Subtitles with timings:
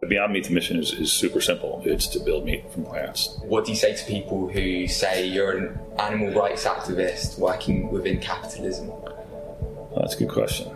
[0.00, 1.82] Beyond Meat, mission is, is super simple.
[1.86, 3.38] It's to build meat from plants.
[3.42, 8.20] What do you say to people who say you're an animal rights activist working within
[8.20, 8.92] capitalism?
[9.96, 10.68] That's a good question.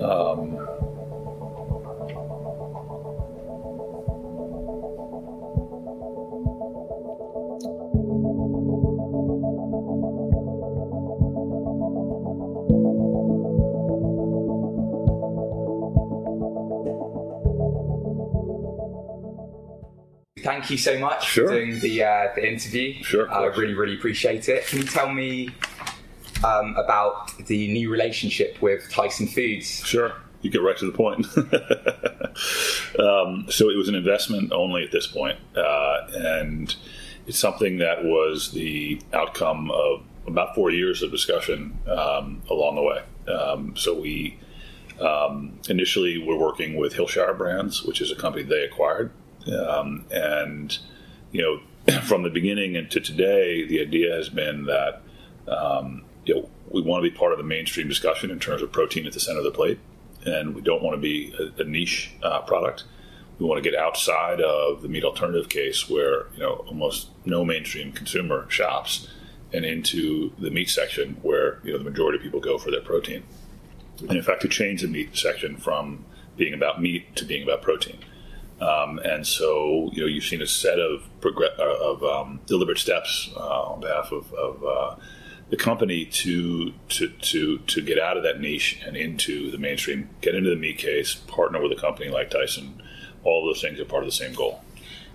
[0.00, 0.56] Um,
[20.46, 21.48] thank you so much sure.
[21.48, 23.02] for doing the uh, the interview.
[23.02, 24.66] Sure, I really really appreciate it.
[24.66, 25.50] Can you tell me
[26.44, 29.84] um, about the new relationship with Tyson Foods?
[29.84, 30.12] Sure.
[30.42, 31.26] You get right to the point.
[33.00, 36.76] um, so it was an investment only at this point, uh, and
[37.26, 42.82] it's something that was the outcome of about four years of discussion um, along the
[42.82, 43.02] way.
[43.32, 44.38] Um, so we
[45.00, 49.10] um, initially were working with Hillshire Brands, which is a company they acquired
[49.52, 50.78] um, and
[51.32, 55.02] you know, from the beginning and to today, the idea has been that
[55.48, 58.72] um, you know we want to be part of the mainstream discussion in terms of
[58.72, 59.78] protein at the center of the plate,
[60.24, 62.84] and we don't want to be a, a niche uh, product.
[63.38, 67.44] We want to get outside of the meat alternative case, where you know almost no
[67.44, 69.08] mainstream consumer shops,
[69.52, 72.80] and into the meat section, where you know the majority of people go for their
[72.80, 73.22] protein.
[74.00, 76.04] And in fact, to change the meat section from
[76.36, 77.98] being about meat to being about protein.
[78.60, 83.30] Um, and so, you know, you've seen a set of uh, of um, deliberate steps
[83.36, 84.96] uh, on behalf of, of uh,
[85.50, 90.08] the company to, to to to get out of that niche and into the mainstream,
[90.22, 92.82] get into the meat case, partner with a company like Tyson.
[93.24, 94.62] All those things are part of the same goal.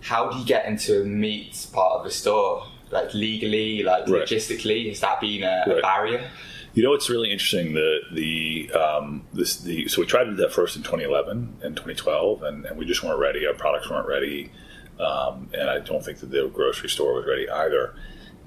[0.02, 2.68] How do you get into a meat part of the store?
[2.92, 4.28] Like legally, like right.
[4.28, 5.78] logistically, has that been a, right.
[5.78, 6.30] a barrier?
[6.74, 7.74] You know, it's really interesting.
[7.74, 11.76] The the um, this the so we tried to do that first in 2011 and
[11.76, 13.46] 2012, and, and we just weren't ready.
[13.46, 14.52] Our products weren't ready,
[15.00, 17.94] um, and I don't think that the grocery store was ready either.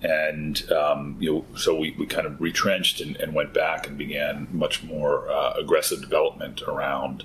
[0.02, 3.98] And um, you know, so we, we kind of retrenched and, and went back and
[3.98, 7.24] began much more uh, aggressive development around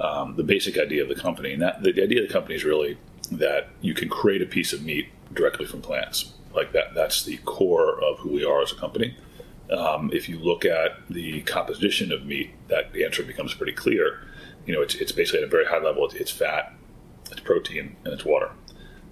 [0.00, 1.52] um, the basic idea of the company.
[1.52, 2.98] And that the idea of the company is really
[3.30, 6.34] that you can create a piece of meat directly from plants.
[6.52, 9.16] Like that, that's the core of who we are as a company.
[9.70, 14.20] Um, if you look at the composition of meat, that the answer becomes pretty clear.
[14.66, 16.04] You know, it's, it's basically at a very high level.
[16.06, 16.74] It's, it's fat,
[17.30, 18.50] it's protein, and it's water.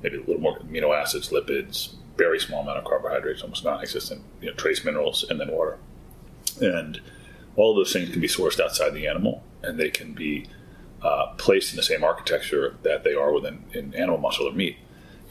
[0.02, 4.22] Maybe a little more amino acids, lipids, very small amount of carbohydrates, almost non-existent.
[4.40, 5.78] You know, trace minerals, and then water.
[6.60, 7.00] And
[7.56, 10.46] all those things can be sourced outside the animal, and they can be
[11.02, 14.76] uh, placed in the same architecture that they are within in animal muscle or meat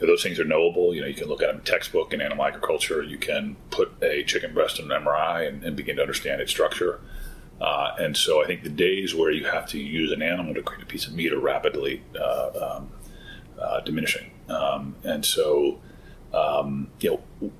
[0.06, 0.94] those things are knowable.
[0.94, 3.02] You know, you can look at them in textbook in animal agriculture.
[3.02, 6.50] You can put a chicken breast in an MRI and, and begin to understand its
[6.50, 7.00] structure.
[7.60, 10.62] Uh, and so I think the days where you have to use an animal to
[10.62, 12.92] create a piece of meat are rapidly uh, um,
[13.60, 14.30] uh, diminishing.
[14.48, 15.80] Um, and so,
[16.32, 17.10] um, you
[17.40, 17.50] know,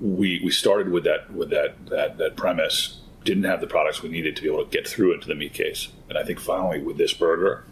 [0.00, 3.00] we, we started with that with that, that that premise.
[3.24, 5.52] Didn't have the products we needed to be able to get through into the meat
[5.52, 5.88] case.
[6.08, 7.64] And I think finally with this burger,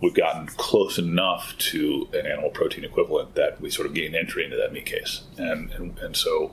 [0.00, 4.44] we've gotten close enough to an animal protein equivalent that we sort of gain entry
[4.44, 5.22] into that meat case.
[5.38, 6.52] And, and, and so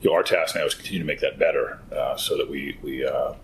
[0.00, 2.50] you know, our task now is to continue to make that better uh, so that
[2.50, 3.34] we, we uh,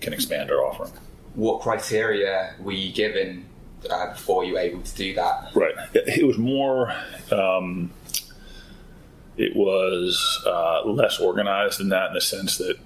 [0.00, 0.92] can expand our offering.
[1.34, 3.44] What criteria were you given
[3.90, 5.50] uh, before you were able to do that?
[5.54, 5.74] Right.
[5.94, 6.94] It was more.
[7.30, 7.92] Um,
[9.36, 12.78] it was uh, less organized than that in the sense that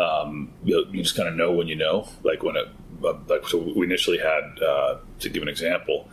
[0.00, 2.68] um, you, know, you, just kind of know when you know, like when it
[3.00, 6.08] like so we initially had uh, to give an example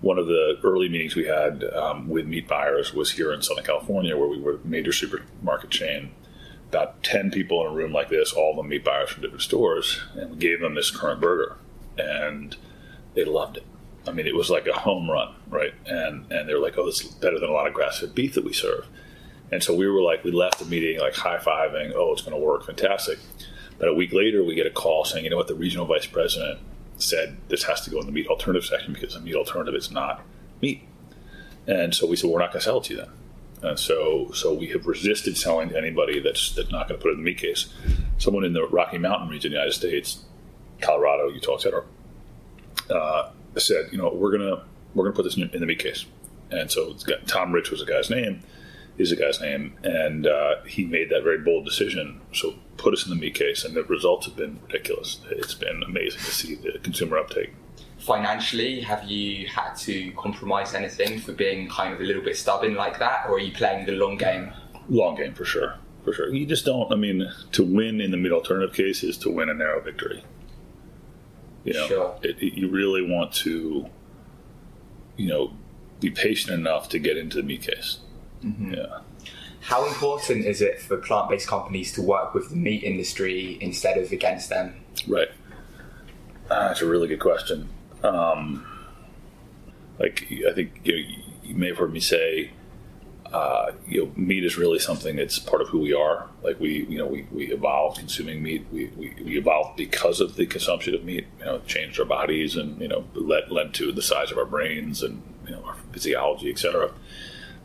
[0.00, 3.64] one of the early meetings we had um, with meat buyers was here in southern
[3.64, 6.12] california where we were a major supermarket chain.
[6.68, 10.00] About 10 people in a room like this all the meat buyers from different stores
[10.14, 11.56] and we gave them this current burger
[11.96, 12.56] and
[13.14, 13.66] they loved it.
[14.06, 15.74] I mean it was like a home run right?
[15.86, 18.34] And and they were like oh this is better than a lot of grass-fed beef
[18.34, 18.86] that we serve.
[19.50, 22.44] And so we were like we left the meeting like high-fiving oh it's going to
[22.44, 23.18] work fantastic
[23.78, 26.06] but a week later, we get a call saying, you know what, the regional vice
[26.06, 26.60] president
[26.98, 29.90] said this has to go in the meat alternative section because the meat alternative is
[29.90, 30.22] not
[30.62, 30.82] meat.
[31.66, 33.10] And so we said, we're not going to sell it to you then.
[33.62, 37.10] And so, so we have resisted selling to anybody that's, that's not going to put
[37.10, 37.72] it in the meat case.
[38.18, 40.24] Someone in the Rocky Mountain region of the United States,
[40.80, 41.84] Colorado, Utah, etc.,
[42.90, 44.64] uh, said, you know, we're gonna
[44.94, 46.04] we're gonna put this in, in the meat case.
[46.50, 48.42] And so got, Tom Rich was the guy's name,
[48.98, 52.20] is the guy's name, and uh, he made that very bold decision.
[52.32, 55.20] So put us in the meat case, and the results have been ridiculous.
[55.30, 57.54] It's been amazing to see the consumer uptake.
[57.98, 62.74] Financially, have you had to compromise anything for being kind of a little bit stubborn
[62.74, 64.52] like that, or are you playing the long game?
[64.88, 65.74] Long game for sure,
[66.04, 66.32] for sure.
[66.32, 66.92] You just don't.
[66.92, 70.22] I mean, to win in the meat alternative case is to win a narrow victory.
[71.64, 72.18] You know, sure.
[72.22, 73.90] it, it, you really want to
[75.16, 75.52] you know,
[76.00, 77.98] be patient enough to get into the meat case.
[78.44, 78.74] Mm-hmm.
[78.74, 79.00] Yeah.
[79.66, 84.12] How important is it for plant-based companies to work with the meat industry instead of
[84.12, 84.76] against them?
[85.08, 85.26] Right.
[86.48, 87.68] Uh, that's a really good question.
[88.04, 88.64] Um,
[89.98, 92.52] like I think you, know, you may have heard me say,
[93.32, 96.28] uh, you know, meat is really something that's part of who we are.
[96.44, 98.64] Like we, you know, we, we evolved consuming meat.
[98.70, 101.26] We, we, we evolved because of the consumption of meat.
[101.40, 104.46] You know, changed our bodies and you know led led to the size of our
[104.46, 106.92] brains and you know our physiology, etc.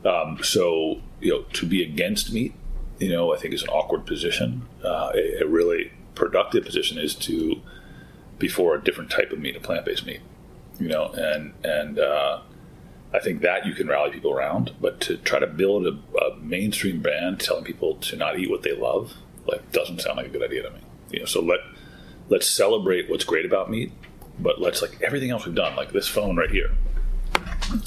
[0.06, 2.54] Um, so you know, to be against meat,
[3.00, 4.68] you know, I think is an awkward position.
[4.84, 7.62] Uh, a, a really productive position is to
[8.38, 10.22] be for a different type of meat, a plant based meat.
[10.80, 12.42] You know, and and uh,
[13.14, 16.38] I think that you can rally people around, but to try to build a, a,
[16.38, 19.14] mainstream brand telling people to not eat what they love,
[19.46, 20.80] like doesn't sound like a good idea to me.
[21.12, 21.60] You know, so let
[22.30, 23.92] let's celebrate what's great about meat,
[24.40, 26.72] but let's like everything else we've done, like this phone right here.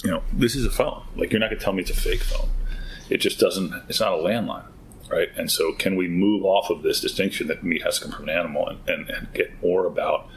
[0.03, 1.03] You know, this is a phone.
[1.17, 2.49] Like you're not gonna tell me it's a fake phone.
[3.11, 3.73] It just doesn't.
[3.89, 4.67] It's not a landline,
[5.11, 5.29] right?
[5.37, 8.29] And so, can we move off of this distinction that meat has to come from
[8.29, 10.29] an animal and, and, and get more about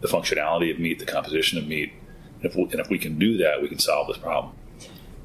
[0.00, 1.92] the functionality of meat, the composition of meat?
[2.36, 4.54] And if, we, and if we can do that, we can solve this problem.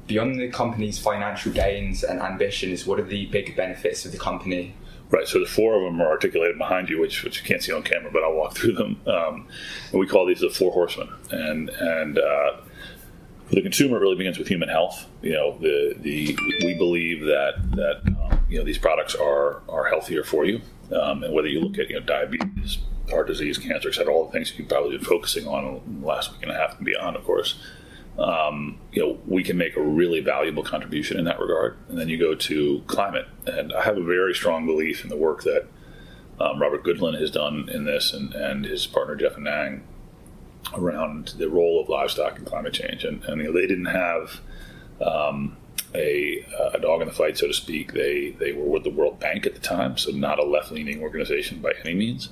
[0.06, 4.74] Beyond the company's financial gains and ambitions, what are the big benefits of the company?
[5.10, 5.26] Right.
[5.26, 7.82] So the four of them are articulated behind you, which which you can't see on
[7.82, 9.00] camera, but I'll walk through them.
[9.06, 9.46] Um,
[9.90, 11.08] and we call these the four horsemen.
[11.30, 12.56] And and uh,
[13.50, 15.06] the consumer, really begins with human health.
[15.22, 19.88] You know, the the we believe that that um, you know these products are are
[19.88, 20.60] healthier for you,
[20.92, 22.78] um, and whether you look at you know diabetes,
[23.10, 26.32] heart disease, cancer, etc., all the things you've probably been focusing on in the last
[26.32, 27.60] week and a half and beyond, of course.
[28.18, 31.78] Um, you know, we can make a really valuable contribution in that regard.
[31.88, 35.16] And then you go to climate, and I have a very strong belief in the
[35.16, 35.66] work that
[36.38, 39.82] um, Robert Goodland has done in this, and, and his partner Jeff Anhang
[40.74, 43.04] around the role of livestock in climate change.
[43.04, 44.40] And, and you know, they didn't have
[45.00, 45.56] um,
[45.94, 46.44] a,
[46.74, 47.92] a, dog in the fight, so to speak.
[47.92, 51.02] They they were with the World Bank at the time, so not a left leaning
[51.02, 52.28] organization by any means.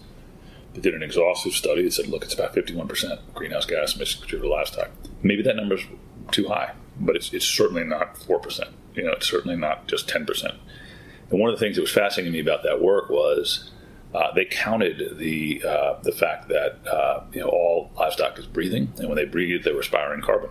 [0.75, 4.51] They did an exhaustive study that said, look, it's about 51% greenhouse gas emissions contributed
[4.51, 4.91] to livestock.
[5.23, 5.83] Maybe that number's
[6.31, 8.69] too high, but it's, it's certainly not 4%.
[8.95, 10.57] You know, it's certainly not just 10%.
[11.31, 13.71] And one of the things that was fascinating to me about that work was
[14.15, 18.93] uh, they counted the uh, the fact that uh, you know all livestock is breathing,
[18.99, 20.51] and when they breathe, they're respiring carbon.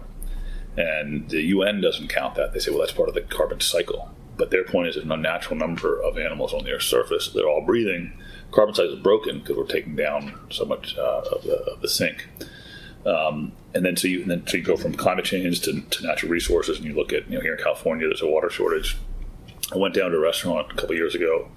[0.78, 2.54] And the UN doesn't count that.
[2.54, 4.14] They say, well, that's part of the carbon cycle.
[4.38, 7.30] But their point is, there's an unnatural number of animals on the Earth's surface.
[7.30, 8.14] They're all breathing.
[8.52, 11.90] Carbon cycle is broken because we're taking down so much uh, of, the, of, the,
[11.90, 12.28] sink.
[13.08, 16.32] Um, and then so you then so you go from climate change to, to, natural
[16.32, 18.98] resources, and you look at you know here in California, there's a water shortage.
[19.74, 21.50] I went down to a restaurant a couple years ago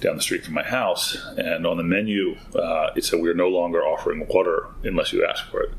[0.00, 3.34] down the street from my house, and on the menu uh, it said we are
[3.34, 5.72] no longer offering water unless you ask for it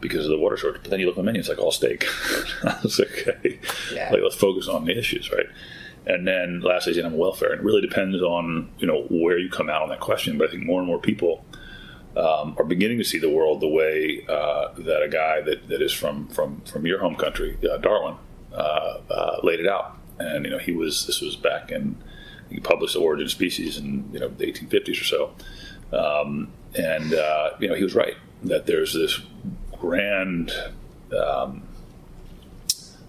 [0.00, 0.82] because of the water shortage.
[0.82, 2.04] But then you look at the menu, it's like all steak.
[2.64, 3.58] I was like, okay,
[3.92, 4.10] yeah.
[4.12, 5.46] like let's focus on the issues, right?
[6.06, 9.48] And then lastly is animal welfare, and it really depends on you know where you
[9.48, 10.36] come out on that question.
[10.38, 11.44] But I think more and more people
[12.16, 15.82] um, are beginning to see the world the way uh, that a guy that, that
[15.82, 18.16] is from from from your home country, uh, Darwin,
[18.52, 19.98] uh, uh laid it out.
[20.18, 21.96] And you know he was this was back in
[22.50, 25.32] he published the Origin of Species in you know the 1850s or so,
[25.92, 28.14] um, and uh, you know he was right
[28.44, 29.20] that there's this
[29.78, 30.52] grand
[31.18, 31.62] um,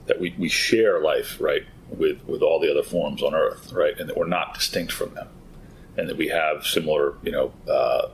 [0.06, 4.00] that we, we share life right with with all the other forms on Earth right,
[4.00, 5.28] and that we're not distinct from them,
[5.98, 8.10] and that we have similar you know uh,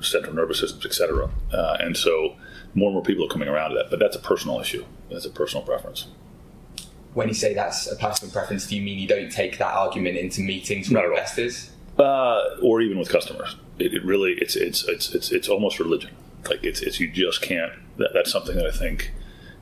[0.00, 1.30] central nervous systems, etc.
[1.52, 2.34] Uh, and so
[2.74, 4.84] more and more people are coming around to that, but that's a personal issue.
[5.10, 6.08] That's a personal preference
[7.14, 10.16] when you say that's a personal preference, do you mean you don't take that argument
[10.16, 11.70] into meetings with investors?
[11.98, 13.56] Uh, or even with customers.
[13.78, 16.10] It, it, really it's, it's it's it's it's almost religion.
[16.48, 17.72] Like it's it's you just can't.
[17.96, 19.12] That, that's something that I think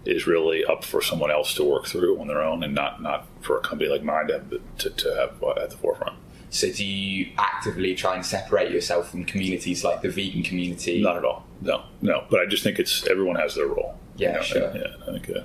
[0.04, 3.26] is really up for someone else to work through on their own, and not not
[3.40, 6.16] for a company like mine to have, to, to have at the forefront.
[6.50, 11.02] So, do you actively try and separate yourself from communities like the vegan community?
[11.02, 11.46] Not at all.
[11.62, 12.24] No, no.
[12.30, 13.98] But I just think it's everyone has their role.
[14.16, 14.42] Yeah, you know?
[14.42, 14.68] sure.
[14.68, 15.30] And, yeah, I think.
[15.30, 15.44] Uh,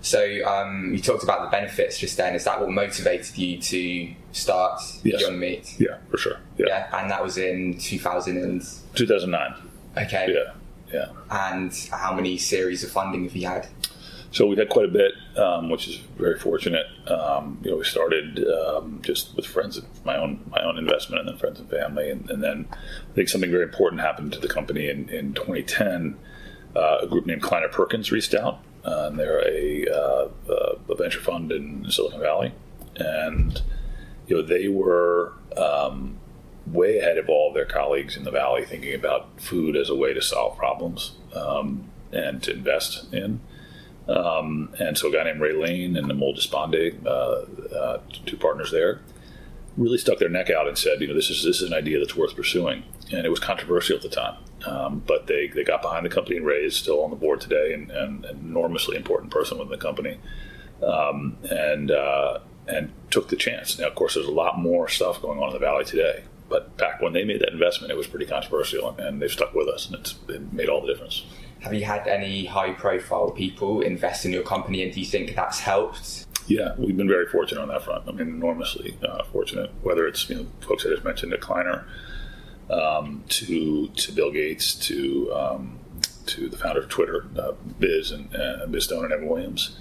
[0.00, 2.34] so um, you talked about the benefits just then.
[2.34, 5.20] Is that what motivated you to start yes.
[5.20, 5.74] Beyond Meat?
[5.78, 6.38] Yeah, for sure.
[6.56, 6.66] Yeah.
[6.68, 7.00] yeah.
[7.00, 8.62] and that was in 2000 and...
[8.94, 9.54] 2009.
[9.96, 10.32] Okay.
[10.32, 10.52] Yeah,
[10.92, 11.08] yeah.
[11.30, 13.66] And how many series of funding have you had?
[14.30, 16.86] So we've had quite a bit, um, which is very fortunate.
[17.08, 21.30] Um, you know, we started um, just with friends, my own my own investment, and
[21.30, 24.46] then friends and family, and, and, then I think something very important happened to the
[24.46, 26.18] company in, in 2010.
[26.76, 30.28] Uh, a group named Kleiner Perkins reached out uh, they're a, uh,
[30.88, 32.52] a, venture fund in Silicon Valley,
[32.96, 33.62] and
[34.26, 36.18] you know they were um,
[36.66, 39.94] way ahead of all of their colleagues in the valley, thinking about food as a
[39.94, 43.40] way to solve problems um, and to invest in.
[44.08, 48.70] Um, and so a guy named Ray Lane and Amol Deshpande, uh, uh, two partners
[48.70, 49.00] there,
[49.76, 51.98] really stuck their neck out and said, you know, this is this is an idea
[51.98, 52.84] that's worth pursuing.
[53.10, 54.36] And it was controversial at the time,
[54.66, 56.36] um, but they, they got behind the company.
[56.36, 59.70] And Ray is still on the board today and, and an enormously important person within
[59.70, 60.18] the company,
[60.82, 63.78] um, and uh, and took the chance.
[63.78, 66.24] Now, of course, there's a lot more stuff going on in the valley today.
[66.48, 69.68] But back when they made that investment, it was pretty controversial, and they've stuck with
[69.68, 71.24] us, and it's it made all the difference.
[71.60, 75.34] Have you had any high profile people invest in your company, and do you think
[75.34, 76.26] that's helped?
[76.46, 78.08] Yeah, we've been very fortunate on that front.
[78.08, 79.70] I mean, enormously uh, fortunate.
[79.82, 81.86] Whether it's you know folks I just mentioned, a Kleiner,
[82.70, 85.78] um, to to Bill Gates, to um,
[86.26, 89.76] to the founder of Twitter, uh, Biz and uh, Biz Stone and Evan Williams.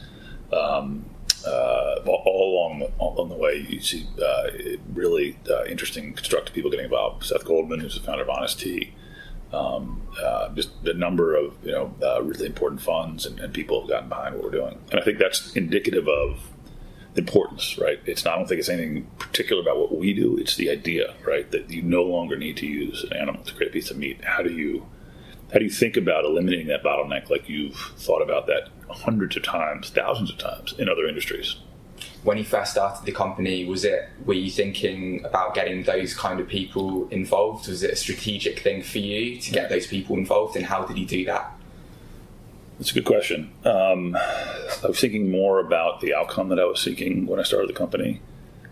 [0.51, 1.05] Um,
[1.45, 4.47] uh, all along the, the way, you see uh,
[4.93, 7.23] really uh, interesting, constructive people getting involved.
[7.23, 8.93] Seth Goldman, who's the founder of Honest Tea,
[9.53, 13.89] um, uh, just the number of you know really important funds and, and, people have
[13.89, 16.51] gotten behind what we're doing, and I think that's indicative of
[17.17, 17.99] importance, right?
[18.05, 20.37] It's not, I don't think it's anything particular about what we do.
[20.37, 23.69] It's the idea, right, that you no longer need to use an animal to create
[23.69, 24.23] a piece of meat.
[24.23, 24.85] How do you
[25.51, 29.43] how do you think about eliminating that bottleneck like you've thought about that hundreds of
[29.43, 31.55] times, thousands of times in other industries?
[32.23, 36.39] when you first started the company, was it were you thinking about getting those kind
[36.39, 37.67] of people involved?
[37.67, 40.97] Was it a strategic thing for you to get those people involved, and how did
[40.97, 41.56] you do that?
[42.77, 43.51] That's a good question.
[43.65, 47.69] Um, I was thinking more about the outcome that I was seeking when I started
[47.69, 48.21] the company.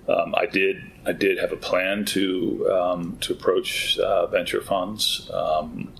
[0.07, 5.29] Um, I did I did have a plan to um, to approach uh, venture funds,
[5.33, 5.91] um,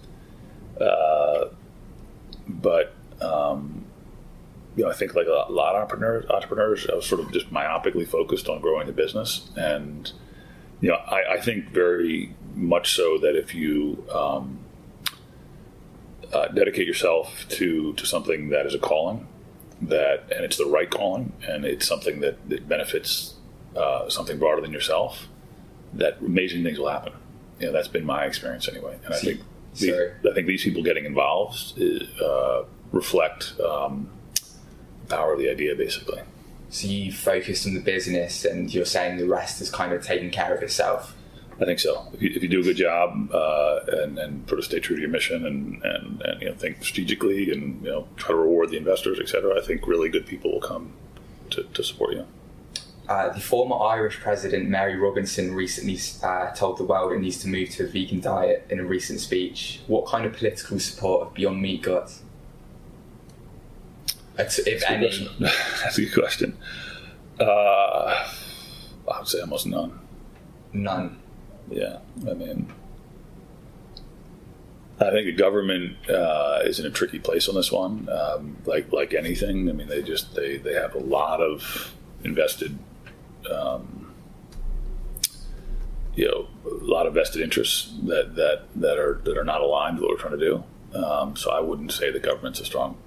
[0.80, 1.46] uh,
[2.48, 3.86] but um,
[4.76, 7.52] you know, I think like a lot of entrepreneurs, entrepreneurs, I was sort of just
[7.52, 10.12] myopically focused on growing the business, and
[10.82, 14.60] you know, I, I think very much so that if you um,
[16.36, 17.28] uh, dedicate yourself
[17.58, 19.20] to to something that is a calling,
[19.82, 23.36] that and it's the right calling, and it's something that, that benefits
[23.76, 25.28] uh, something broader than yourself,
[25.94, 27.14] that amazing things will happen.
[27.60, 29.42] You know, that's been my experience anyway, and I think
[29.76, 31.58] the, I think these people getting involved
[32.22, 33.42] uh, reflect.
[33.60, 34.10] Um,
[35.10, 36.22] power of the idea, basically.
[36.70, 40.32] So you focus on the business, and you're saying the rest is kind of taking
[40.32, 41.16] care of itself.
[41.60, 42.08] I think so.
[42.14, 44.98] If you, if you do a good job uh, and, and sort of stay true
[44.98, 48.36] to your mission and, and, and, you know think strategically and you know try to
[48.36, 50.94] reward the investors, et cetera, I think really good people will come
[51.52, 52.26] to, to support you.
[53.08, 57.48] Uh, the former Irish president Mary Robinson recently uh, told the world it needs to
[57.48, 59.80] move to a vegan diet in a recent speech.
[59.88, 62.12] What kind of political support have Beyond Meat got?
[64.36, 65.30] That's, if That's any.
[65.40, 66.58] That's a good question.
[67.40, 68.28] Uh,
[69.08, 70.00] I would say almost none.
[70.74, 71.20] None.
[71.70, 72.72] Yeah, I mean,
[75.00, 78.08] I think the government uh, is in a tricky place on this one.
[78.10, 81.94] Um, like like anything, I mean, they just they they have a lot of
[82.24, 82.78] invested,
[83.52, 84.14] um,
[86.16, 89.98] you know, a lot of vested interests that that that are that are not aligned
[89.98, 90.64] with what we're trying to do.
[90.98, 92.98] Um, so I wouldn't say the government's a strong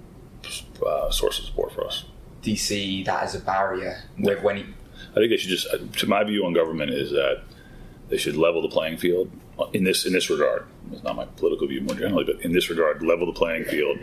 [0.85, 2.05] uh, source of support for us.
[2.41, 4.57] Do you see that as a barrier with when?
[4.57, 4.73] You-
[5.11, 5.67] I think they should just.
[5.99, 7.41] To my view on government is that
[8.09, 9.31] they should level the playing field
[9.73, 10.65] in this in this regard.
[10.91, 13.99] It's not my political view more generally, but in this regard, level the playing field.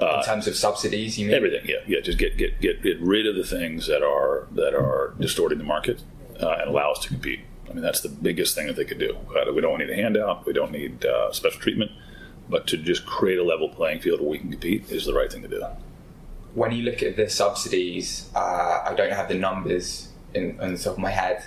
[0.00, 1.64] Uh, in terms of subsidies, you mean everything?
[1.66, 2.00] Yeah, yeah.
[2.00, 5.64] Just get get get get rid of the things that are that are distorting the
[5.64, 6.02] market
[6.42, 7.40] uh, and allow us to compete.
[7.70, 9.16] I mean, that's the biggest thing that they could do.
[9.36, 10.46] Uh, we don't need a handout.
[10.46, 11.90] We don't need uh, special treatment
[12.48, 15.30] but to just create a level playing field where we can compete is the right
[15.30, 15.64] thing to do.
[16.54, 20.78] When you look at the subsidies, uh, I don't have the numbers in, on the
[20.78, 21.44] top of my head,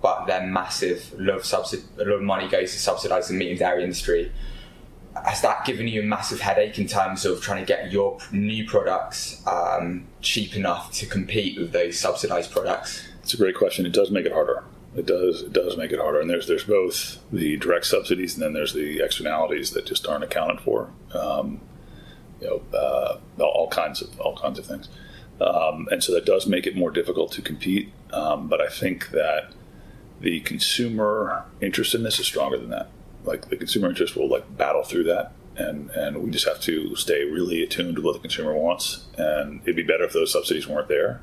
[0.00, 1.12] but they're massive.
[1.18, 4.32] Lot of, a lot of money goes to subsidise the meat and dairy industry.
[5.24, 8.66] Has that given you a massive headache in terms of trying to get your new
[8.66, 13.06] products um, cheap enough to compete with those subsidised products?
[13.22, 13.84] It's a great question.
[13.84, 14.64] It does make it harder
[14.98, 16.20] it does it does make it harder.
[16.20, 20.24] And there's there's both the direct subsidies and then there's the externalities that just aren't
[20.24, 20.90] accounted for.
[21.14, 21.60] Um,
[22.40, 24.88] you know, uh, all kinds of all kinds of things.
[25.40, 27.92] Um, and so that does make it more difficult to compete.
[28.12, 29.52] Um, but I think that
[30.20, 32.88] the consumer interest in this is stronger than that.
[33.24, 36.96] Like the consumer interest will like battle through that, and and we just have to
[36.96, 39.06] stay really attuned to what the consumer wants.
[39.16, 41.20] And it'd be better if those subsidies weren't there.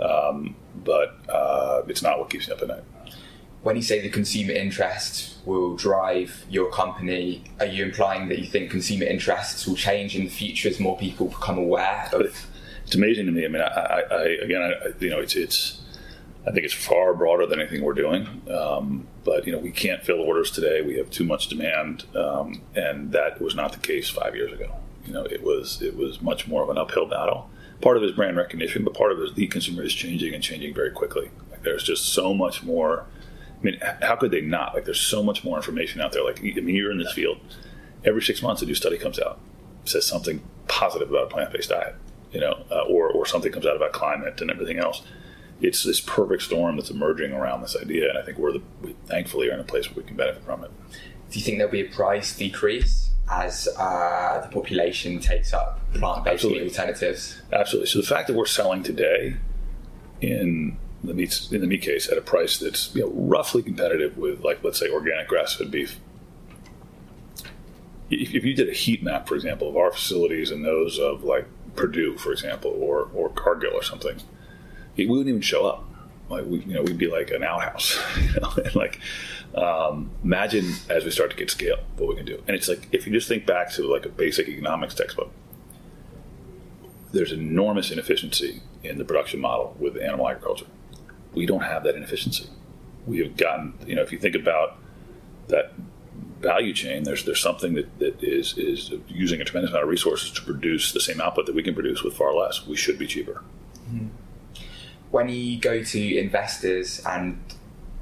[0.00, 2.84] Um, but uh, it's not what keeps me up at night.
[3.62, 8.44] When you say the consumer interest will drive your company, are you implying that you
[8.44, 12.46] think consumer interests will change in the future as more people become aware of?
[12.84, 13.46] It's amazing to me.
[13.46, 15.80] I mean, I, I again, I, you know, it's it's.
[16.46, 18.42] I think it's far broader than anything we're doing.
[18.50, 20.82] Um, but you know, we can't fill orders today.
[20.82, 24.74] We have too much demand, um, and that was not the case five years ago.
[25.06, 27.50] You know, it was it was much more of an uphill battle.
[27.80, 30.34] Part of it is brand recognition, but part of it is the consumer is changing
[30.34, 31.30] and changing very quickly.
[31.50, 33.06] Like, there's just so much more.
[33.60, 34.74] I mean, how could they not?
[34.74, 36.24] Like, there's so much more information out there.
[36.24, 37.40] Like, I mean, you're in this field.
[38.04, 39.40] Every six months, a new study comes out,
[39.86, 41.94] says something positive about a plant-based diet,
[42.32, 45.02] you know, uh, or or something comes out about climate and everything else.
[45.64, 48.94] It's this perfect storm that's emerging around this idea, and I think we're the we
[49.06, 50.70] thankfully are in a place where we can benefit from it.
[51.30, 56.44] Do you think there'll be a price decrease as uh, the population takes up plant-based
[56.44, 57.40] meat alternatives?
[57.52, 57.88] Absolutely.
[57.88, 59.36] So the fact that we're selling today
[60.20, 64.16] in the meat in the meat case at a price that's you know, roughly competitive
[64.18, 65.98] with like let's say organic grass-fed beef.
[68.10, 71.24] If, if you did a heat map, for example, of our facilities and those of
[71.24, 74.20] like Perdue, for example, or or Cargill or something,
[74.96, 75.84] we wouldn't even show up.
[76.28, 77.98] Like we, you know, we'd be like an outhouse.
[78.20, 79.00] You know, and like
[79.54, 82.42] um, imagine as we start to get scale, what we can do.
[82.46, 85.32] And it's like if you just think back to like a basic economics textbook,
[87.12, 90.66] there's enormous inefficiency in the production model with animal agriculture.
[91.32, 92.48] We don't have that inefficiency.
[93.06, 94.78] We have gotten, you know, if you think about
[95.48, 95.72] that
[96.40, 100.30] value chain, there's there's something that, that is is using a tremendous amount of resources
[100.32, 102.66] to produce the same output that we can produce with far less.
[102.66, 103.42] We should be cheaper.
[103.88, 104.08] Mm-hmm.
[105.14, 107.38] When you go to investors and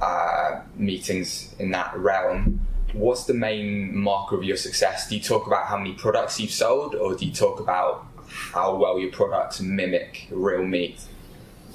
[0.00, 5.10] uh, meetings in that realm, what's the main marker of your success?
[5.10, 8.06] Do you talk about how many products you've sold, or do you talk about
[8.54, 11.04] how well your products mimic real meat?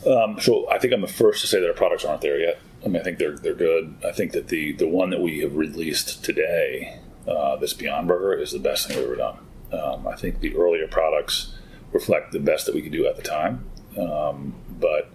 [0.08, 2.58] Um, so I think I'm the first to say that our products aren't there yet.
[2.84, 3.94] I mean, I think they're they're good.
[4.03, 8.34] I think that the the one that we have released today, uh, this Beyond Burger,
[8.41, 9.38] is the best thing we've ever done.
[9.72, 11.53] Um, I think the earlier products
[11.94, 15.12] reflect the best that we could do at the time, um, but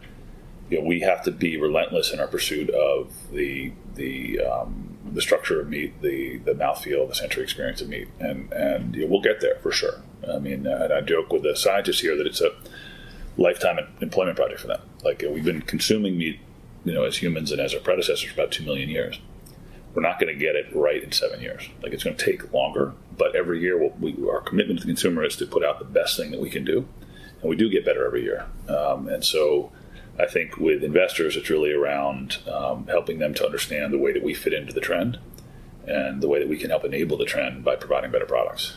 [0.73, 5.21] you know, we have to be relentless in our pursuit of the the um, the
[5.21, 9.09] structure of meat, the the mouthfeel, the sensory experience of meat, and and you know,
[9.09, 10.01] we'll get there for sure.
[10.27, 12.53] I mean, and I joke with the scientists here that it's a
[13.37, 14.81] lifetime employment project for them.
[15.05, 16.41] Like we've been consuming meat,
[16.87, 19.21] you know, as humans and as our predecessors for about two million years.
[19.95, 21.69] We're not going to get it right in seven years.
[21.83, 24.93] Like it's going to take longer, but every year we'll, we, our commitment to the
[24.93, 26.89] consumer is to put out the best thing that we can do,
[27.43, 28.47] and we do get better every year.
[28.69, 29.71] Um, and so
[30.19, 34.23] I think with investors, it's really around um, helping them to understand the way that
[34.23, 35.19] we fit into the trend
[35.87, 38.75] and the way that we can help enable the trend by providing better products.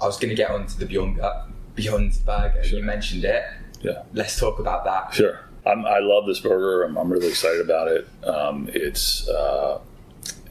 [0.00, 2.64] I was going to get onto the Beyond uh, Beyond Burger.
[2.64, 2.78] Sure.
[2.78, 3.44] You mentioned it.
[3.80, 4.02] Yeah.
[4.12, 5.14] Let's talk about that.
[5.14, 5.40] Sure.
[5.64, 6.82] I'm, i love this burger.
[6.82, 8.08] I'm, I'm, really excited about it.
[8.24, 9.80] Um, it's uh,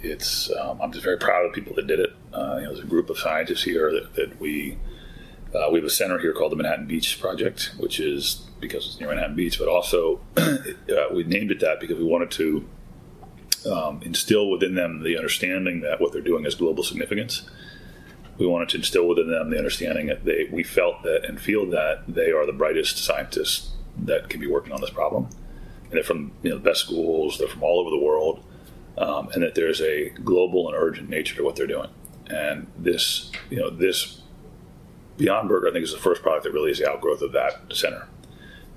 [0.01, 2.13] it's um, I'm just very proud of the people that did it.
[2.33, 4.77] Uh, you know, there's a group of scientists here that, that we
[5.53, 8.99] uh, we have a center here called the Manhattan Beach Project, which is because it's
[8.99, 10.55] near Manhattan Beach, but also uh,
[11.13, 12.67] we named it that because we wanted to
[13.69, 17.49] um, instill within them the understanding that what they're doing has global significance.
[18.37, 21.69] We wanted to instill within them the understanding that they we felt that and feel
[21.71, 25.27] that they are the brightest scientists that can be working on this problem,
[25.83, 27.37] and they're from you know the best schools.
[27.37, 28.43] They're from all over the world,
[28.97, 31.89] um, and that there's a global and urgent nature to what they're doing.
[32.27, 34.21] And this you know this
[35.21, 37.61] Beyond Burger, I think, is the first product that really is the outgrowth of that
[37.71, 38.07] center.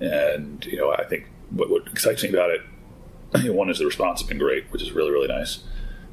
[0.00, 2.60] And you know, I think what, what excites me about it,
[3.36, 5.60] you know, one is the response has been great, which is really really nice.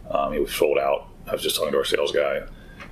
[0.10, 1.08] Um, we've sold out.
[1.28, 2.42] I was just talking to our sales guy.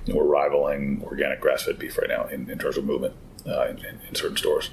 [0.06, 3.14] You know, we're rivaling organic grass-fed beef right now in, in terms of movement
[3.46, 4.70] uh, in, in, certain stores.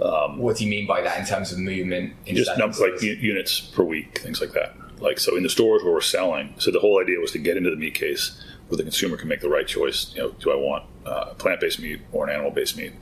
[0.00, 2.14] Um, what do you mean by that in terms of movement?
[2.26, 4.74] just numbers, like units per week, things like that.
[4.98, 6.54] Like so, in the stores where we're selling.
[6.58, 9.28] So the whole idea was to get into the meat case where the consumer can
[9.28, 10.14] make the right choice.
[10.14, 12.94] You know, do I want uh, plant-based meat or an animal-based meat?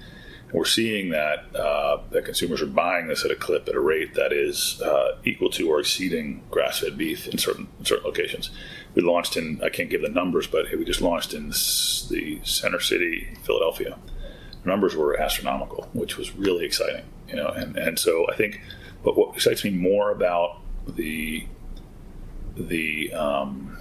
[0.52, 4.14] We're seeing that uh, that consumers are buying this at a clip at a rate
[4.14, 8.50] that is uh, equal to or exceeding grass-fed beef in certain in certain locations.
[8.94, 12.80] We launched in I can't give the numbers, but we just launched in the center
[12.80, 13.96] city, Philadelphia.
[14.62, 17.04] The numbers were astronomical, which was really exciting.
[17.28, 18.60] You know, and, and so I think,
[19.04, 21.46] but what excites me more about the
[22.56, 23.78] the um,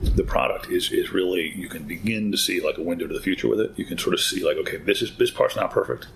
[0.00, 3.20] the product is is really you can begin to see like a window to the
[3.20, 3.72] future with it.
[3.76, 6.06] You can sort of see like okay, this is this part's not perfect,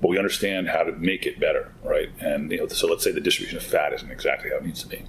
[0.00, 2.10] but we understand how to make it better, right?
[2.20, 4.82] And you know, so let's say the distribution of fat isn't exactly how it needs
[4.82, 5.04] to be,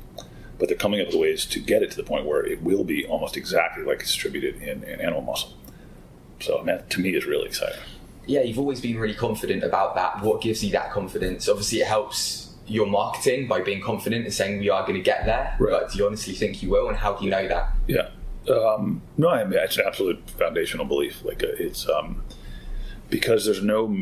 [0.60, 2.84] but they're coming up with ways to get it to the point where it will
[2.84, 5.54] be almost exactly like it's distributed in, in animal muscle.
[6.39, 7.80] So that to me is really exciting.
[8.26, 10.21] Yeah, you've always been really confident about that.
[10.21, 11.49] What gives you that confidence?
[11.49, 15.26] Obviously, it helps your marketing by being confident and saying we are going to get
[15.26, 15.56] there.
[15.60, 15.71] Right.
[15.71, 16.88] But do you honestly think you will?
[16.88, 17.73] And how do you know that?
[17.88, 18.10] Yeah.
[18.49, 21.23] Um, no, I mean, it's an absolute foundational belief.
[21.23, 22.23] Like uh, it's um,
[23.10, 23.95] because there's no.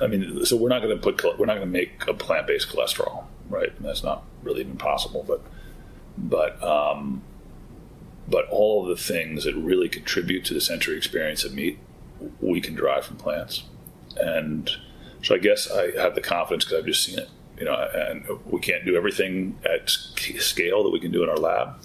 [0.00, 2.46] I mean, so we're not going to put we're not going to make a plant
[2.46, 3.72] based cholesterol, right?
[3.80, 5.24] that's not really even possible.
[5.26, 5.42] But
[6.16, 7.22] but um,
[8.26, 11.78] but all of the things that really contribute to the sensory experience of meat
[12.40, 13.64] we can drive from plants.
[14.16, 14.70] And
[15.22, 17.28] so I guess I have the confidence because I've just seen it.
[17.58, 21.36] You know, and we can't do everything at scale that we can do in our
[21.36, 21.76] lab.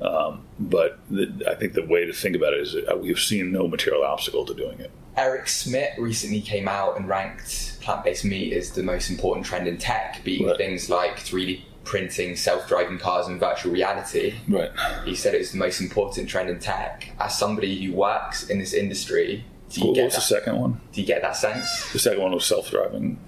[0.00, 3.68] Um, but the, I think the way to think about it is we've seen no
[3.68, 4.90] material obstacle to doing it.
[5.16, 9.78] Eric Schmidt recently came out and ranked plant-based meat as the most important trend in
[9.78, 10.56] tech, beating right.
[10.56, 14.34] things like 3D printing, self-driving cars, and virtual reality.
[14.48, 14.70] Right.
[15.04, 17.10] He said it's the most important trend in tech.
[17.20, 20.58] As somebody who works in this industry, do you what get was that, the second
[20.58, 20.80] one?
[20.92, 21.92] Do you get that sense?
[21.92, 23.18] The second one was self-driving.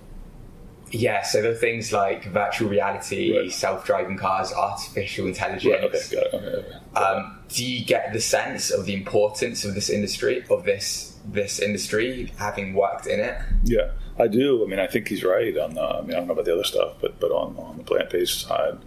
[0.97, 3.53] Yeah, so there are things like virtual reality, right.
[3.53, 5.75] self-driving cars, artificial intelligence.
[5.75, 6.35] Right, okay, got it.
[6.35, 6.99] Okay, okay.
[6.99, 11.59] Um, do you get the sense of the importance of this industry, of this this
[11.59, 13.39] industry, having worked in it?
[13.65, 14.65] Yeah, I do.
[14.65, 15.83] I mean, I think he's right on the.
[15.83, 18.41] I mean, I don't know about the other stuff, but but on on the plant-based
[18.41, 18.79] side,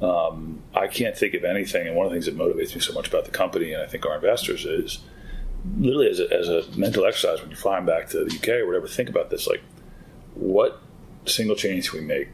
[0.00, 1.86] um, I can't think of anything.
[1.86, 3.86] And one of the things that motivates me so much about the company, and I
[3.86, 5.00] think our investors, is
[5.76, 8.66] literally as a, as a mental exercise when you're flying back to the UK or
[8.66, 8.88] whatever.
[8.88, 9.62] Think about this: like,
[10.34, 10.80] what
[11.28, 12.28] single change we make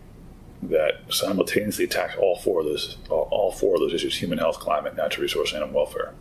[0.62, 4.96] that simultaneously attacks all four of those all, four of those issues: human health, climate,
[4.96, 6.14] natural resource, animal welfare.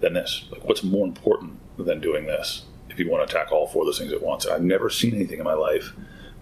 [0.00, 2.64] Than this, like, what's more important than doing this?
[2.88, 5.12] If you want to attack all four of those things at once, I've never seen
[5.12, 5.92] anything in my life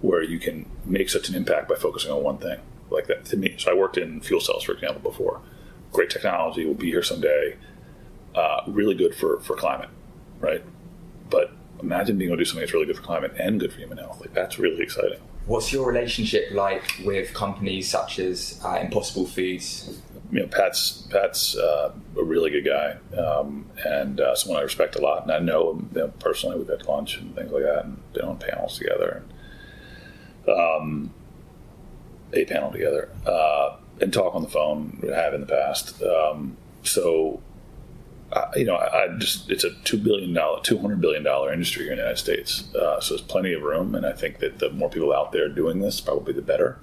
[0.03, 2.61] where you can make such an impact by focusing on one thing
[2.91, 3.55] like that to me.
[3.59, 5.41] So I worked in fuel cells, for example, before.
[5.93, 7.57] Great technology will be here someday.
[8.35, 9.89] Uh, really good for, for climate,
[10.41, 10.63] right?
[11.31, 13.79] But imagine being able to do something that's really good for climate and good for
[13.79, 14.21] human health.
[14.21, 15.21] Like that's really exciting.
[15.47, 20.01] What's your relationship like with companies such as uh, Impossible Foods?
[20.33, 24.97] You know, Pat's Pat's uh, a really good guy um, and uh, someone I respect
[24.97, 26.59] a lot, and I know him you know, personally.
[26.59, 29.23] We've had lunch and things like that, and been on panels together,
[30.47, 31.15] and um,
[32.33, 34.99] a panel together, uh, and talk on the phone.
[35.01, 36.03] We have in the past.
[36.03, 37.41] Um, so
[38.57, 41.85] you know, I, I, just it's a two billion dollar, two hundred billion dollar industry
[41.85, 42.75] here in the United States.
[42.75, 45.49] Uh, so there's plenty of room, and I think that the more people out there
[45.49, 46.79] doing this, probably the better.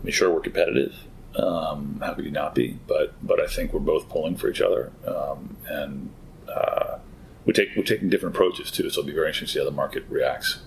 [0.00, 0.94] I mean, sure, we're competitive.
[1.36, 2.78] Um, how could you not be?
[2.86, 6.10] But but I think we're both pulling for each other, um, and
[6.48, 6.98] uh,
[7.44, 8.90] we take we're taking different approaches too.
[8.90, 10.60] So it'll be very interesting to see how the market reacts.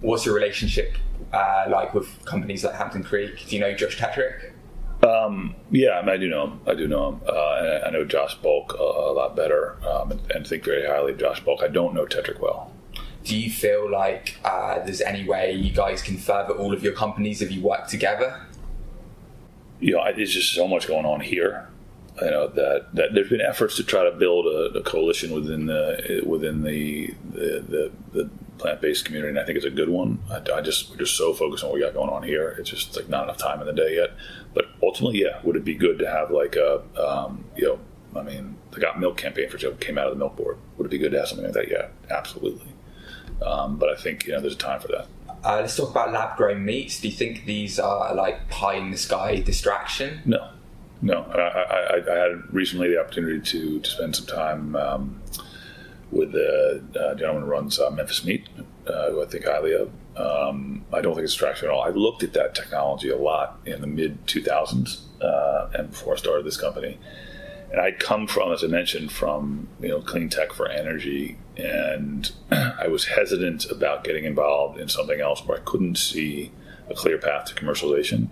[0.00, 0.96] What's your relationship
[1.32, 3.46] uh, like with companies like Hampton Creek?
[3.48, 4.47] Do you know Josh Tetrick?
[5.02, 6.60] Um, yeah, I, mean, I, do know him.
[6.66, 7.20] I do know him.
[7.26, 11.12] Uh, I know Josh Balk a, a lot better um, and, and, think very highly
[11.12, 11.62] of Josh Balk.
[11.62, 12.72] I don't know Tetrick well.
[13.22, 16.94] Do you feel like uh, there's any way you guys can further all of your
[16.94, 18.40] companies if you work together?
[19.78, 21.68] You know, there's just so much going on here.
[22.20, 25.66] You know that, that there's been efforts to try to build a, a coalition within
[25.66, 30.20] the within the the, the, the plant-based community, and I think it's a good one.
[30.30, 32.56] I, I, just we're just so focused on what we got going on here.
[32.58, 34.10] It's just like not enough time in the day yet.
[34.54, 37.78] But ultimately, yeah, would it be good to have like a um, you know,
[38.18, 40.58] I mean, the Got Milk campaign for example came out of the Milk Board.
[40.76, 41.70] Would it be good to have something like that?
[41.70, 42.72] Yeah, absolutely.
[43.42, 45.06] Um, but I think you know there's a time for that.
[45.44, 47.00] Uh, let's talk about lab-grown meats.
[47.00, 50.20] Do you think these are like pie in the sky distraction?
[50.24, 50.48] No,
[51.00, 51.22] no.
[51.22, 54.74] I, I, I had recently the opportunity to to spend some time.
[54.76, 55.22] Um,
[56.10, 58.48] with the uh, gentleman who runs uh, Memphis Meat,
[58.86, 59.90] uh, who I think highly of.
[60.16, 61.82] Um, I don't think it's distraction at all.
[61.82, 66.16] I looked at that technology a lot in the mid 2000s uh, and before I
[66.16, 66.98] started this company.
[67.70, 72.30] And I'd come from, as I mentioned, from you know clean tech for energy, and
[72.50, 76.50] I was hesitant about getting involved in something else where I couldn't see
[76.88, 78.28] a clear path to commercialization.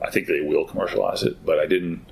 [0.00, 2.06] I think they will commercialize it, but I didn't.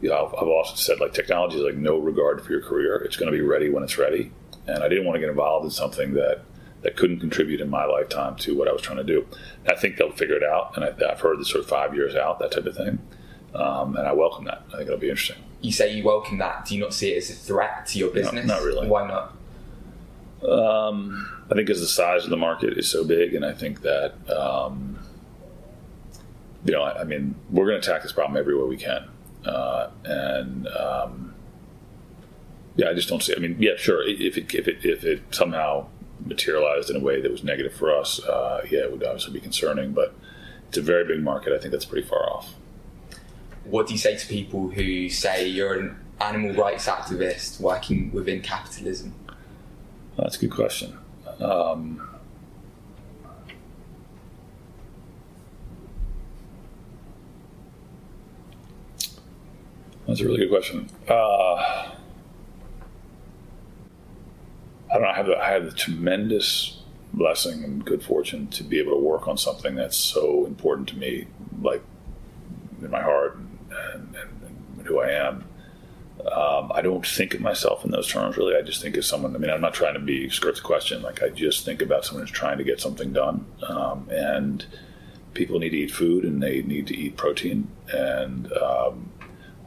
[0.00, 2.96] You know, I've, I've also said like technology is like no regard for your career.
[2.96, 4.32] It's going to be ready when it's ready,
[4.66, 6.42] and I didn't want to get involved in something that
[6.82, 9.26] that couldn't contribute in my lifetime to what I was trying to do.
[9.68, 12.14] I think they'll figure it out, and I, have heard the sort of five years
[12.14, 12.98] out, that type of thing,
[13.54, 14.62] um, and I welcome that.
[14.68, 15.42] I think it'll be interesting.
[15.60, 16.66] You say you welcome that.
[16.66, 18.46] Do you not see it as a threat to your business?
[18.46, 18.86] No, not really.
[18.86, 19.32] Why not?
[20.48, 23.80] Um, I think because the size of the market is so big, and I think
[23.82, 24.98] that um,
[26.66, 29.08] you know, I, I mean, we're going to attack this problem every way we can,
[29.44, 31.34] uh, and um,
[32.76, 33.34] yeah, I just don't see.
[33.34, 34.06] I mean, yeah, sure.
[34.06, 35.86] If it if it if it somehow
[36.24, 39.40] materialized in a way that was negative for us, uh, yeah, it would obviously be
[39.40, 39.92] concerning.
[39.92, 40.14] But
[40.68, 41.52] it's a very big market.
[41.52, 42.54] I think that's pretty far off.
[43.64, 48.40] What do you say to people who say you're an animal rights activist working within
[48.42, 49.14] capitalism?
[50.16, 50.96] That's a good question.
[51.40, 52.06] Um,
[60.06, 60.88] that's a really good question.
[61.08, 61.90] Uh,
[64.90, 65.08] I don't know.
[65.08, 66.80] I have, the, I have the tremendous
[67.12, 70.96] blessing and good fortune to be able to work on something that's so important to
[70.96, 71.26] me,
[71.60, 71.82] like
[72.82, 74.16] in my heart and, and,
[74.78, 75.44] and who I am.
[76.32, 78.56] Um, I don't think of myself in those terms really.
[78.56, 79.34] I just think of someone.
[79.34, 81.02] I mean, I'm not trying to be the question.
[81.02, 84.64] Like I just think about someone who's trying to get something done, um, and
[85.34, 87.68] people need to eat food and they need to eat protein.
[87.92, 89.12] And um,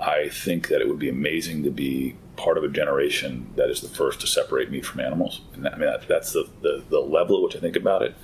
[0.02, 3.82] I think that it would be amazing to be part of a generation that is
[3.82, 5.42] the first to separate meat from animals.
[5.54, 8.02] And that, I mean, that, that's the, the, the level at which I think about
[8.02, 8.16] it.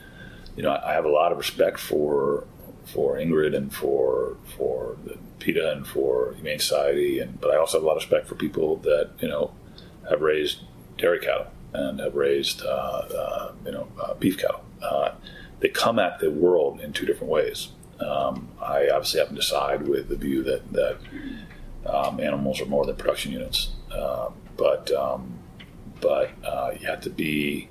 [0.56, 2.48] You know, I, I have a lot of respect for
[2.86, 7.78] for Ingrid and for for the PETA and for Humane Society, and but I also
[7.78, 9.54] have a lot of respect for people that you know
[10.10, 10.60] have raised
[10.98, 14.64] dairy cattle and have raised uh, uh, you know uh, beef cattle.
[14.82, 15.12] Uh,
[15.60, 17.70] they come at the world in two different ways.
[18.00, 20.98] Um, I obviously happen to side with the view that that
[21.86, 25.40] um, animals are more than production units, uh, but um,
[26.02, 27.70] but uh, you have to be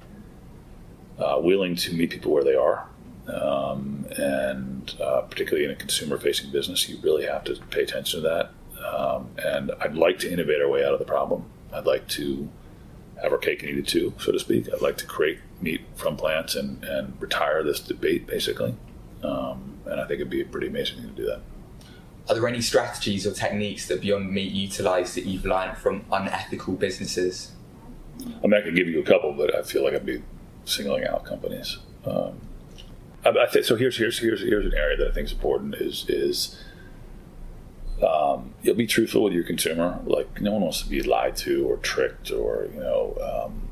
[1.19, 2.89] willing to meet people where they are
[3.29, 8.23] um, and uh, particularly in a consumer facing business, you really have to pay attention
[8.23, 8.51] to that.
[8.85, 11.47] Um, and I'd like to innovate our way out of the problem.
[11.73, 12.49] I'd like to
[13.23, 14.69] have our cake and eat it too, so to speak.
[14.73, 18.75] I'd like to create meat from plants and, and retire this debate, basically.
[19.23, 21.41] Um, and I think it'd be a pretty amazing thing to do that.
[22.29, 26.75] Are there any strategies or techniques that Beyond Meat utilize that you've learned from unethical
[26.75, 27.53] businesses?
[28.21, 30.23] I mean, I could give you a couple, but I feel like I'd be
[30.65, 31.79] singling out companies.
[32.07, 32.41] Um,
[33.25, 33.77] I think so.
[33.77, 35.75] Here's here's here's here's an area that I think is important.
[35.77, 36.63] Is is
[38.07, 39.99] um, you'll be truthful with your consumer.
[40.05, 43.69] Like no one wants to be lied to or tricked or you know um,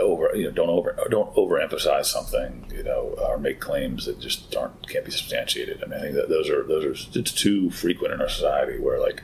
[0.00, 4.54] over you know don't over don't overemphasize something you know or make claims that just
[4.56, 5.82] aren't can't be substantiated.
[5.82, 8.78] I mean I think that those are those are it's too frequent in our society
[8.78, 9.22] where like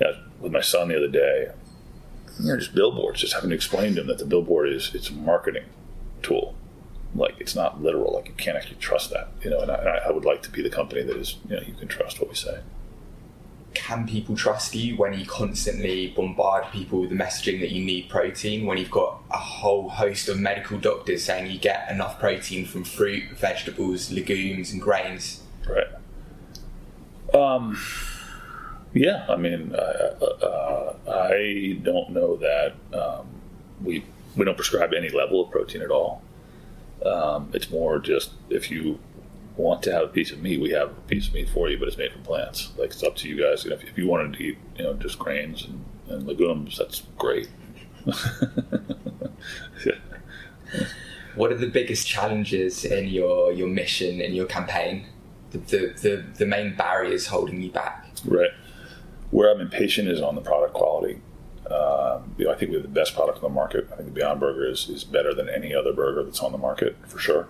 [0.00, 1.48] you know, with my son the other day,
[2.40, 5.12] know, just billboards, just having to explain to him that the billboard is it's a
[5.12, 5.64] marketing
[6.22, 6.54] tool
[7.14, 8.14] like it's not literal.
[8.14, 9.60] Like you can't actually trust that, you know.
[9.60, 11.88] And I, I, would like to be the company that is, you know, you can
[11.88, 12.60] trust what we say.
[13.72, 18.08] Can people trust you when you constantly bombard people with the messaging that you need
[18.08, 18.66] protein?
[18.66, 22.84] When you've got a whole host of medical doctors saying you get enough protein from
[22.84, 25.42] fruit, vegetables, legumes, and grains.
[25.68, 25.86] Right.
[27.34, 27.78] Um.
[28.92, 33.28] Yeah, I mean, uh, uh, I don't know that um,
[33.82, 34.04] we
[34.36, 36.22] we don't prescribe any level of protein at all.
[37.04, 38.98] Um, it's more just if you
[39.56, 41.78] want to have a piece of meat, we have a piece of meat for you,
[41.78, 42.72] but it's made from plants.
[42.76, 43.64] Like it's up to you guys.
[43.64, 46.78] You know, if, if, you wanted to eat, you know, just grains and, and legumes,
[46.78, 47.48] that's great.
[48.06, 49.92] yeah.
[51.34, 55.06] What are the biggest challenges in your your mission and your campaign?
[55.50, 58.06] The, the, the, the main barriers holding you back.
[58.24, 58.50] Right.
[59.30, 61.20] Where I'm impatient is on the product quality.
[61.70, 63.88] Um, you know, I think we have the best product on the market.
[63.92, 66.58] I think the Beyond Burger is, is better than any other burger that's on the
[66.58, 67.48] market for sure.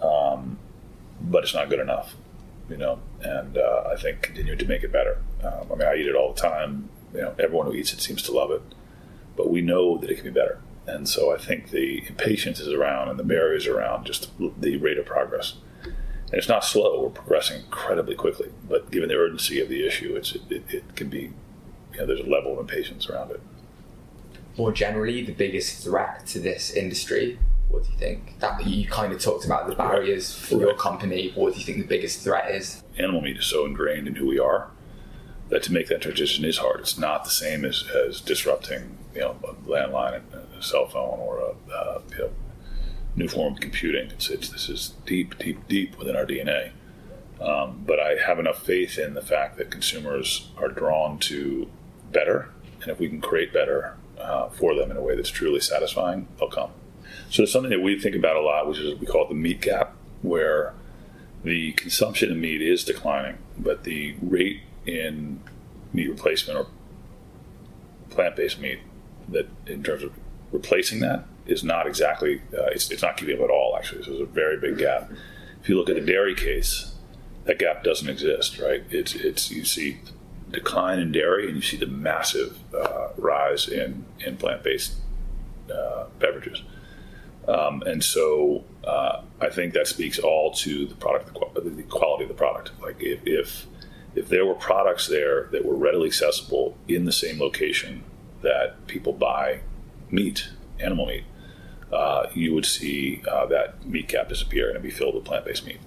[0.00, 0.58] Um,
[1.20, 2.14] but it's not good enough,
[2.68, 3.00] you know.
[3.22, 5.22] And uh, I think continuing to make it better.
[5.42, 6.88] Um, I mean, I eat it all the time.
[7.14, 8.62] You know, everyone who eats it seems to love it,
[9.36, 10.60] but we know that it can be better.
[10.86, 14.98] And so I think the impatience is around and the barriers around just the rate
[14.98, 15.56] of progress.
[15.84, 18.50] And it's not slow; we're progressing incredibly quickly.
[18.68, 21.32] But given the urgency of the issue, it's it, it, it can be
[21.92, 23.40] you know, there's a level of impatience around it.
[24.56, 27.38] More generally, the biggest threat to this industry,
[27.70, 28.38] what do you think?
[28.40, 31.32] That you kind of talked about the barriers for your company.
[31.34, 32.82] What do you think the biggest threat is?
[32.98, 34.70] Animal meat is so ingrained in who we are
[35.48, 36.80] that to make that transition is hard.
[36.80, 41.18] It's not the same as, as disrupting, you know, a landline, and a cell phone,
[41.18, 42.30] or a uh, you know,
[43.16, 44.10] new form of computing.
[44.10, 46.72] It's, it's this is deep, deep, deep within our DNA.
[47.40, 51.70] Um, but I have enough faith in the fact that consumers are drawn to
[52.12, 52.50] better,
[52.82, 56.28] and if we can create better uh, for them in a way that's truly satisfying,
[56.38, 56.70] they'll come.
[57.30, 59.34] So it's something that we think about a lot, which is we call it the
[59.34, 60.74] meat gap, where
[61.44, 65.40] the consumption of meat is declining, but the rate in
[65.92, 66.66] meat replacement or
[68.10, 68.80] plant-based meat
[69.28, 70.12] that in terms of
[70.52, 74.02] replacing that is not exactly uh, it's, it's not keeping up at all actually.
[74.02, 75.10] So there's a very big gap.
[75.62, 76.94] If you look at the dairy case
[77.44, 78.82] that gap doesn't exist right?
[78.90, 79.98] It's it's you see
[80.50, 84.94] decline in dairy, and you see the massive uh, rise in, in plant based
[85.72, 86.62] uh, beverages.
[87.48, 92.28] Um, and so uh, I think that speaks all to the product, the quality of
[92.28, 92.70] the product.
[92.80, 93.66] Like if, if,
[94.14, 98.04] if there were products there that were readily accessible in the same location
[98.42, 99.60] that people buy
[100.10, 100.48] meat,
[100.78, 101.24] animal meat,
[101.92, 105.44] uh, you would see uh, that meat gap disappear and it'd be filled with plant
[105.44, 105.80] based meat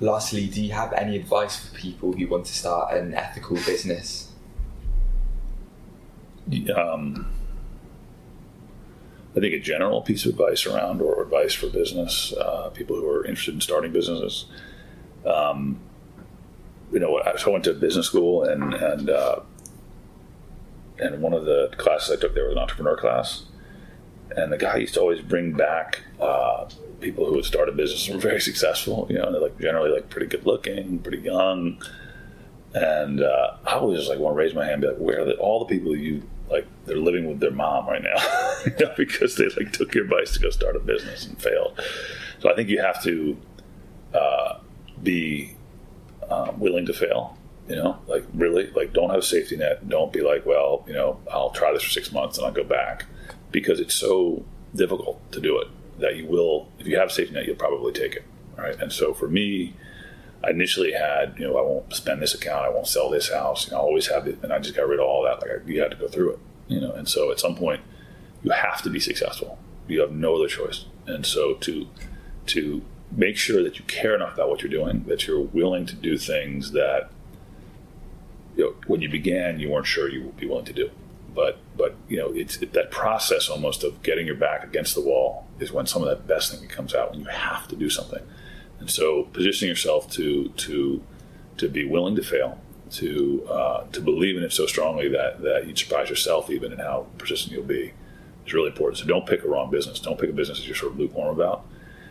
[0.00, 4.30] lastly, do you have any advice for people who want to start an ethical business?
[6.74, 7.26] Um,
[9.36, 13.08] I think a general piece of advice around, or advice for business, uh, people who
[13.08, 14.46] are interested in starting businesses.
[15.26, 15.80] Um,
[16.92, 19.40] you know, I went to business school, and and uh,
[20.98, 23.44] and one of the classes I took there was an entrepreneur class,
[24.36, 26.68] and the guy used to always bring back uh,
[27.00, 29.06] people who had started business and were very successful.
[29.10, 31.82] You know, they're like generally like pretty good looking, pretty young,
[32.74, 35.22] and uh, I always just like want to raise my hand, and be like, where
[35.22, 36.66] are the, all the people you like?
[36.86, 38.16] They're living with their mom right now,
[38.96, 41.80] because they like took your advice to go start a business and failed.
[42.40, 43.36] So I think you have to
[44.14, 44.58] uh,
[45.02, 45.56] be
[46.30, 47.36] um, willing to fail.
[47.68, 49.86] You know, like really, like don't have a safety net.
[49.88, 52.64] Don't be like, well, you know, I'll try this for six months and I'll go
[52.64, 53.04] back,
[53.50, 57.34] because it's so difficult to do it that you will, if you have a safety
[57.34, 58.24] net, you'll probably take it.
[58.56, 58.80] Right.
[58.80, 59.74] And so for me,
[60.42, 63.66] I initially had, you know, I won't spend this account, I won't sell this house,
[63.66, 65.40] you know, I always have it, and I just got rid of all that.
[65.40, 66.92] Like I, you had to go through it, you know.
[66.92, 67.80] And so at some point,
[68.42, 69.58] you have to be successful.
[69.86, 70.84] You have no other choice.
[71.06, 71.88] And so to
[72.46, 75.94] to make sure that you care enough about what you're doing, that you're willing to
[75.94, 77.10] do things that
[78.56, 80.90] you know, when you began you weren't sure you would be willing to do.
[81.34, 85.00] But but you know, it's it, that process almost of getting your back against the
[85.00, 87.12] wall is when some of that best thing comes out.
[87.12, 88.22] When you have to do something,
[88.80, 91.02] and so positioning yourself to to
[91.58, 95.66] to be willing to fail, to uh, to believe in it so strongly that that
[95.66, 97.92] you surprise yourself even in how persistent you'll be
[98.48, 98.98] is really important.
[98.98, 100.00] So don't pick a wrong business.
[100.00, 101.64] Don't pick a business that you're sort of lukewarm about.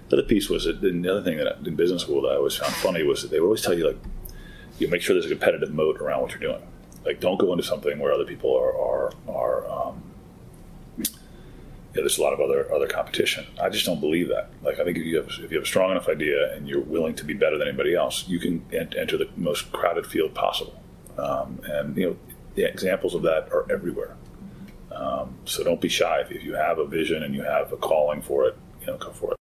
[0.09, 2.55] The other piece was that the other thing that in business school that I always
[2.55, 3.97] found funny was that they would always tell you like
[4.79, 6.61] you make sure there's a competitive moat around what you're doing.
[7.05, 10.03] Like don't go into something where other people are are are um,
[10.97, 13.45] yeah, there's a lot of other other competition.
[13.61, 14.49] I just don't believe that.
[14.63, 16.81] Like I think if you have if you have a strong enough idea and you're
[16.81, 20.81] willing to be better than anybody else, you can enter the most crowded field possible.
[21.17, 22.17] Um, and you know
[22.55, 24.15] the examples of that are everywhere.
[24.97, 28.21] Um, so don't be shy if you have a vision and you have a calling
[28.21, 28.57] for it.
[28.81, 29.36] You know, go for it.